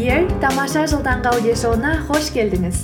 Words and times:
Ер 0.00 0.24
тамаша 0.40 0.86
жыл 0.88 1.02
таңғы 1.04 1.28
аудиошоуына 1.34 1.90
қош 2.08 2.30
келдіңіз 2.32 2.78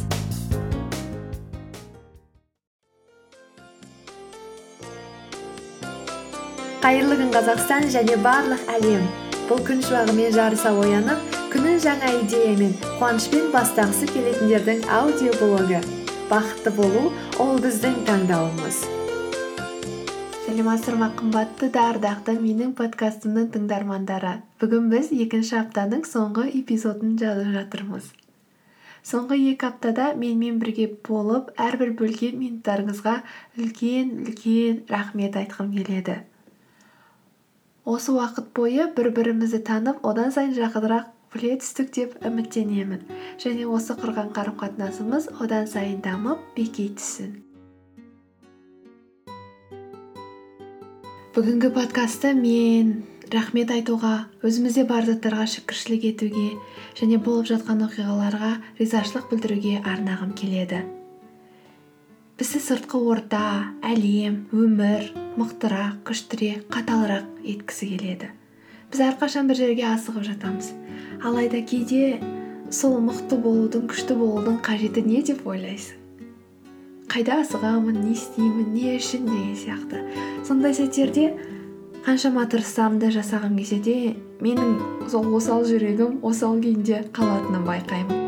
қайырлы 6.82 7.16
күн 7.18 7.32
қазақстан 7.34 7.88
және 7.94 8.18
барлық 8.22 8.68
әлем. 8.76 9.06
Бұл 9.48 9.62
күн 9.66 9.80
шуағымен 9.86 10.34
жарыса 10.36 10.74
оянып 10.82 11.40
күнін 11.54 11.80
жаңа 11.82 12.12
идеямен 12.20 12.76
қуанышпен 13.00 13.48
бастағысы 13.54 14.06
келетіндердің 14.12 14.84
аудиоблогы. 15.00 15.80
Бақытты 16.30 16.74
болу 16.76 17.08
ол 17.42 17.58
біздің 17.64 18.04
таңдауымыз. 18.06 18.84
Сәлеметсіздер 20.46 20.94
ма 20.94 21.06
қымбатты 21.18 21.66
да 21.74 21.88
ардақты 21.90 22.36
менің 22.38 22.76
подкастымның 22.78 23.48
тыңдармандары. 23.50 24.36
Бүгін 24.62 24.84
біз 24.92 25.08
екінші 25.10 25.56
аптаның 25.58 26.04
соңғы 26.06 26.44
эпизодын 26.60 27.16
жазып 27.18 27.48
жатырмыз. 27.56 28.04
Соңғы 29.10 29.40
екі 29.50 29.66
аптада 29.66 30.12
менімен 30.14 30.60
бірге 30.62 30.86
болып 31.08 31.50
әрбір 31.58 31.96
бөлген 31.98 32.38
минуттарыңызға 32.38 33.14
үлкен 33.58 34.12
үлкен 34.22 34.84
рахмет 34.92 35.34
айтқым 35.40 35.72
келеді. 35.74 36.20
Осы 37.82 38.14
уақыт 38.14 38.52
бойы 38.54 38.86
бір 38.94 39.10
бірімізді 39.18 39.64
танып 39.66 40.06
одан 40.06 40.30
сайын 40.36 40.54
жақынырақ 40.60 41.10
біле 41.34 41.56
түстік 41.58 41.90
деп 41.98 42.14
үміттенемін. 42.22 43.02
Және 43.42 43.66
осы 43.66 43.98
құрған 43.98 44.30
қарым 44.38 44.54
қатынасымыз 44.62 45.28
одан 45.42 45.66
сайын 45.66 45.98
дамып 46.06 46.46
беки 46.54 46.86
түссін. 46.94 47.34
Бүгінгі 51.36 51.68
подкастты 51.68 52.30
мен 52.32 53.02
рахмет 53.28 53.68
айтуға 53.68 54.22
өзімізде 54.40 54.86
бар 54.88 55.04
заттарға 55.04 55.44
шүкіршілік 55.52 56.06
етуге 56.08 56.44
және 56.96 57.18
болып 57.20 57.50
жатқан 57.50 57.82
оқиғаларға 57.84 58.54
ризашылық 58.78 59.26
білдіруге 59.28 59.74
арнағым 59.84 60.30
келеді. 60.32 60.78
Бізді 62.40 62.62
сыртқы 62.68 63.02
орта 63.12 63.42
әлем 63.84 64.46
өмір 64.56 65.10
мықтырақ 65.36 66.00
күштірек 66.08 66.64
қаталырақ 66.72 67.28
еткісі 67.44 67.90
келеді. 67.92 68.32
Біз 68.88 69.04
әрқашан 69.10 69.52
бір 69.52 69.60
жерге 69.60 69.84
асығып 69.90 70.24
жатамыз. 70.30 70.72
Алайда 71.20 71.60
кейде 71.68 72.16
сол 72.72 72.96
мықты 73.10 73.36
болудың 73.36 73.84
күшті 73.92 74.16
болудың 74.16 74.62
қажеті 74.64 75.04
не 75.04 75.20
деп 75.20 75.44
ойлайсың? 75.44 76.05
Қайда 77.16 77.38
асығамын 77.40 77.94
не 77.96 78.10
істеймін 78.12 78.74
не 78.76 78.90
үшін 78.98 79.22
деген 79.24 79.54
сияқты. 79.56 80.02
Сондай 80.44 80.74
сәттерде 80.76 81.30
қаншама 82.04 82.42
тырыссам 82.52 82.98
да 83.00 83.08
жасағым 83.14 83.54
келсе 83.56 83.78
де 83.80 83.94
менің 84.44 84.74
сол 85.08 85.30
осал 85.38 85.64
жүрегім 85.64 86.18
осал 86.28 86.58
күйінде 86.60 86.98
қалатынын 87.16 87.64
байқаймын. 87.64 88.20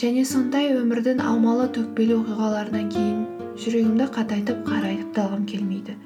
Және 0.00 0.24
сондай 0.24 0.72
өмірдің 0.78 1.20
аумалы 1.20 1.68
төкпелі 1.76 2.16
оқиғаларынан 2.22 2.88
кейін 2.96 3.20
жүрегімді 3.60 4.08
қатайтып 4.16 4.64
қарайтып 4.64 5.12
та 5.12 5.26
алғым 5.26 5.44
келмейді. 5.52 5.98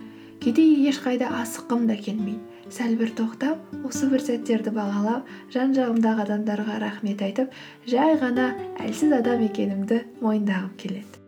Кейде 0.43 0.67
ешқайда 0.91 1.31
асыққым 1.45 1.87
да 1.87 1.95
келмейді. 1.95 2.43
Сәл 2.73 2.97
бір 2.99 3.13
тоқтап 3.19 3.85
осы 3.87 4.09
бір 4.11 4.23
сәттерді 4.27 4.73
бағалап 4.75 5.29
жан 5.55 5.75
жағымдағы 5.77 6.25
адамдарға 6.27 6.81
рахмет 6.83 7.23
айтып 7.23 7.55
жай 7.87 8.17
ғана 8.19 8.49
әлсіз 8.83 9.15
адам 9.21 9.45
екенімді 9.47 10.01
мойындағым 10.25 10.75
келеді. 10.81 11.23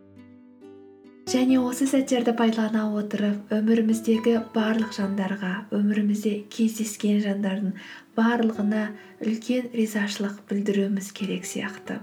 Және 1.28 1.58
осы 1.60 1.84
сәттерді 1.84 2.32
пайдалана 2.34 2.86
отырып 2.96 3.50
өміріміздегі 3.52 4.34
барлық 4.54 4.94
жандарға 4.96 5.52
өмірімізде 5.76 6.34
кездескен 6.48 7.20
жандардың 7.20 7.74
барлығына 8.16 8.84
үлкен 9.20 9.68
ризашылық 9.76 10.40
білдіруіміз 10.48 11.12
керек 11.12 11.44
сияқты. 11.44 12.00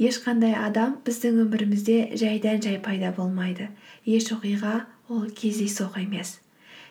Ешқандай 0.00 0.56
адам 0.56 0.96
біздің 1.04 1.42
өмірімізде 1.44 2.16
жайдан 2.16 2.62
жай 2.64 2.80
пайда 2.80 3.12
болмайды. 3.12 3.68
Еш 4.08 4.32
оқиға 4.32 4.86
ол 5.12 5.28
кездейсоқ 5.36 6.00
емес. 6.00 6.38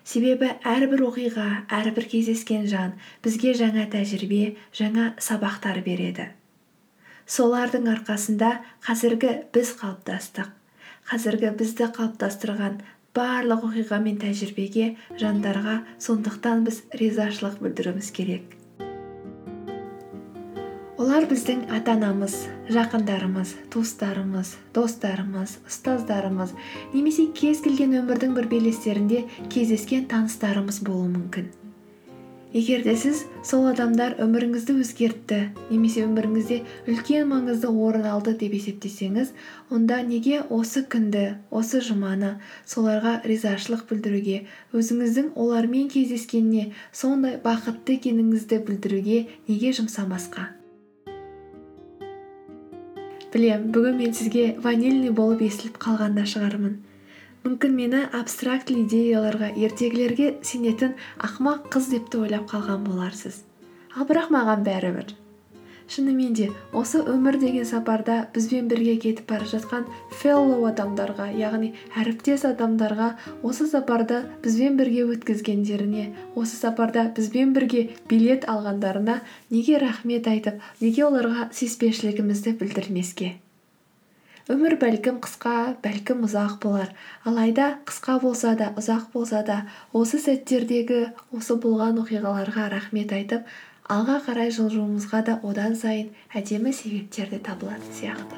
Себебі 0.04 0.54
әрбір 0.64 1.06
оқиға 1.10 1.48
әрбір 1.80 2.10
кездескен 2.12 2.68
жан 2.68 2.94
бізге 3.26 3.56
жаңа 3.58 3.88
тәжірибе 3.92 4.56
жаңа 4.76 5.14
сабақтар 5.18 5.82
береді. 5.86 6.30
Солардың 7.30 7.92
арқасында 7.96 8.56
қазіргі 8.86 9.36
біз 9.54 9.76
қалыптастық 9.82 10.56
қазіргі 11.10 11.50
бізді 11.58 11.88
қалыптастырған 11.96 12.80
барлық 13.18 13.66
оқиға 13.70 13.98
мен 14.04 14.20
тәжірибеге 14.22 14.92
жандарға 15.22 15.80
сондықтан 16.06 16.66
біз 16.68 16.84
ризашылық 17.02 17.58
білдіруіміз 17.64 18.12
керек. 18.14 18.59
Олар 21.10 21.26
біздің 21.26 21.64
ата 21.74 21.96
анамыз 21.98 22.34
жақындарымыз 22.70 23.56
туыстарымыз 23.74 24.50
достарымыз 24.76 25.56
ұстаздарымыз 25.66 26.52
немесе 26.92 27.24
кез 27.34 27.64
келген 27.66 27.96
өмірдің 27.98 28.36
бір 28.36 28.46
белестерінде 28.52 29.24
кездескен 29.50 30.04
таныстарымыз 30.12 30.78
болуы 30.86 31.08
мүмкін. 31.16 31.48
Егер 32.54 32.84
де 32.86 32.94
сіз 32.94 33.24
сол 33.42 33.66
адамдар 33.72 34.20
өміріңізді 34.22 34.76
өзгертті 34.84 35.40
немесе 35.72 36.04
өміріңізде 36.06 36.60
үлкен 36.94 37.26
маңызды 37.34 37.74
орын 37.74 38.06
алды 38.12 38.36
деп 38.38 38.54
есептесеңіз 38.60 39.34
онда 39.74 40.04
неге 40.06 40.44
осы 40.60 40.86
күнді 40.94 41.26
осы 41.50 41.82
жұманы 41.90 42.36
соларға 42.70 43.16
ризашылық 43.26 43.88
білдіруге 43.90 44.44
өзіңіздің 44.78 45.34
олармен 45.34 45.90
кездескеніне 45.90 46.70
сондай 46.94 47.42
бақытты 47.42 47.98
екеніңізді 47.98 48.64
білдіруге 48.70 49.20
неге 49.50 49.74
жұмсамасқа? 49.82 50.52
Білем 53.34 53.70
бүгін 53.74 53.98
мен 54.02 54.14
сізге 54.18 54.46
ванильный 54.64 55.14
болып 55.14 55.44
естіліп 55.46 55.78
қалған 55.84 56.18
да 56.18 56.26
шығармын. 56.30 56.80
Мүмкін 57.46 57.76
мені 57.78 58.02
абстрактілі 58.20 58.84
идеяларға 58.88 59.52
ертегілерге 59.54 60.32
сенетін 60.44 60.96
ақымақ 61.28 61.70
қыз 61.76 61.92
деп 61.94 62.10
те 62.12 62.24
ойлап 62.26 62.50
қалған 62.52 62.84
боларсыз. 62.90 63.44
Ал 63.96 64.10
бірақ 64.10 64.34
маған 64.34 64.66
бәрібір. 64.66 65.14
Шынымен 65.90 66.34
де 66.38 66.48
осы 66.74 67.02
өмір 67.02 67.40
деген 67.42 67.66
сапарда 67.66 68.20
бізбен 68.36 68.68
бірге 68.70 68.96
кетіп 69.06 69.32
бара 69.32 69.48
жатқан 69.50 69.88
феллоу 70.22 70.68
адамдарға 70.70 71.30
яғни 71.40 71.72
әріптес 71.98 72.46
адамдарға 72.52 73.10
осы 73.42 73.66
сапарды 73.72 74.22
бізбен 74.44 74.78
бірге 74.78 75.08
өткізгендеріне 75.16 76.06
осы 76.36 76.56
сапарда 76.62 77.08
бізбен 77.18 77.54
бірге 77.58 77.88
билет 78.12 78.46
алғандарына 78.54 79.20
неге 79.50 79.82
рахмет 79.82 80.30
айтып 80.30 80.62
неге 80.82 81.06
оларға 81.10 81.50
сүйіспеншілігімізді 81.58 82.58
білдірмеске? 82.62 83.38
Өмір 84.50 84.80
бәлкім 84.82 85.20
қысқа 85.22 85.76
бәлкім 85.84 86.24
ұзақ 86.26 86.56
болар. 86.64 86.90
Алайда 87.22 87.68
қысқа 87.86 88.16
болса 88.24 88.56
да 88.58 88.72
ұзақ 88.82 89.12
болса 89.14 89.44
да 89.46 89.58
осы 89.94 90.18
сәттердегі 90.24 91.04
осы 91.38 91.58
болған 91.62 92.02
оқиғаларға 92.02 92.66
рахмет 92.74 93.14
айтып 93.14 93.46
алға 93.90 94.20
қарай 94.22 94.52
жылжуымызға 94.54 95.20
да 95.26 95.34
одан 95.50 95.74
сайын 95.78 96.12
әдемі 96.38 96.74
себептер 96.78 97.32
де 97.34 97.40
табылатын 97.42 97.96
сияқты. 97.98 98.38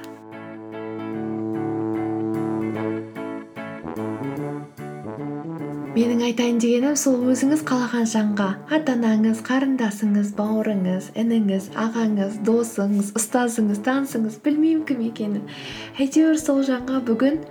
Менің 5.92 6.22
айтайын 6.30 6.60
дегенім 6.64 6.96
сол 6.96 7.20
өзіңіз 7.34 7.66
қалаған 7.68 8.08
жанға. 8.08 8.48
Ата 8.72 8.94
анаңыз 8.96 9.42
қарындасыңыз 9.44 10.30
бауырыңыз 10.38 11.10
ініңіз 11.20 11.68
ағаңыз 11.84 12.38
досыңыз 12.48 13.12
ұстазыңыз 13.20 13.84
танысыңыз 13.84 14.40
білмеймін 14.46 14.86
кім 14.88 15.04
екенін. 15.10 15.50
Әйтеуір 16.00 16.40
сол 16.40 16.64
жанға 16.64 17.04
бүгін 17.12 17.42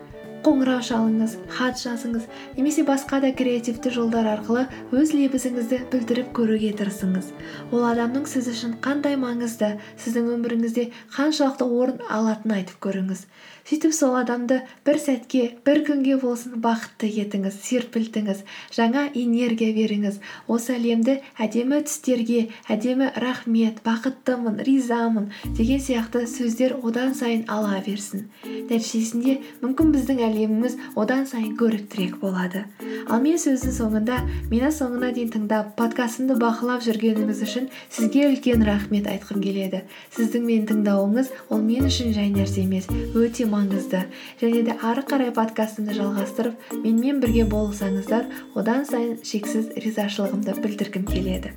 қоңырау 0.44 0.80
шалыңыз 0.86 1.36
хат 1.52 1.76
жазыңыз 1.80 2.24
немесе 2.56 2.84
басқа 2.88 3.20
да 3.24 3.30
креативті 3.36 3.92
жолдар 3.94 4.28
арқылы 4.34 4.66
өз 4.96 5.12
лебізіңізді 5.16 5.80
білдіріп 5.92 6.32
көруге 6.36 6.72
тырысыңыз. 6.80 7.30
Ол 7.70 7.84
адамның 7.90 8.26
сіз 8.30 8.48
үшін 8.54 8.76
қандай 8.84 9.18
маңызды 9.20 9.74
сіздің 10.00 10.32
өміріңізде 10.36 10.88
қаншалықты 11.16 11.68
орын 11.68 12.04
алатынын 12.08 12.60
айтып 12.60 12.80
көріңіз. 12.86 13.26
Сөйтіп 13.70 13.92
сол 13.94 14.16
адамды 14.18 14.62
бір 14.86 14.96
сәтке 14.98 15.42
бір 15.66 15.82
күнге 15.86 16.16
болсын 16.18 16.56
бақытты 16.64 17.10
етіңіз 17.20 17.58
серпілтіңіз 17.60 18.40
жаңа 18.74 19.04
энергия 19.14 19.74
беріңіз. 19.76 20.16
Осы 20.50 20.74
әлемді 20.78 21.18
әдемі 21.38 21.82
түстерге 21.86 22.48
әдемі 22.72 23.10
рахмет 23.20 23.82
бақыттымын 23.84 24.62
ризамын 24.66 25.28
деген 25.58 25.78
сияқты 25.84 26.24
сөздер 26.26 26.78
одан 26.82 27.14
сайын 27.14 27.44
ала 27.52 27.76
берсін. 27.86 28.26
Нәтижесінде 28.48 29.38
мүмкін 29.60 29.92
біздің 29.94 30.24
әлеміміз 30.30 30.76
одан 30.98 31.26
сайын 31.26 31.56
көріктірек 31.60 32.16
болады. 32.22 32.64
Ал 33.10 33.20
мен 33.22 33.38
сөздің 33.40 33.74
соңында 33.76 34.18
мені 34.50 34.70
соңына 34.74 35.10
дейін 35.16 35.32
тыңдап 35.34 35.74
подкастымды 35.78 36.36
бақылап 36.40 36.84
жүргеніңіз 36.86 37.42
үшін 37.46 37.68
сізге 37.90 38.26
үлкен 38.30 38.64
рахмет 38.66 39.08
айтқым 39.10 39.42
келеді. 39.44 39.82
Сіздің 40.16 40.46
мені 40.46 40.66
тыңдауыңыз 40.70 41.32
ол 41.50 41.62
мен 41.64 41.88
үшін 41.90 42.14
жай 42.16 42.32
нәрсе 42.34 42.64
емес 42.64 42.88
өте 43.14 43.46
маңызды. 43.50 44.04
Және 44.42 44.64
де 44.68 44.76
ары 44.80 45.04
қарай 45.06 45.34
подкастымды 45.36 45.96
жалғастырып 45.98 46.74
менімен 46.80 47.20
бірге 47.22 47.46
болсаңыздар 47.50 48.28
одан 48.54 48.86
сайын 48.88 49.18
шексіз 49.24 49.72
ризашылығымды 49.76 50.56
білдіргім 50.62 51.08
келеді. 51.10 51.54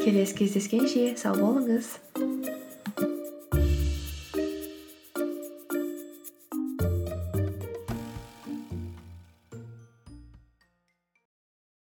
Келесі 0.00 0.40
кездескенше 0.42 1.12
сау 1.20 1.38
болыңыз. 1.40 1.94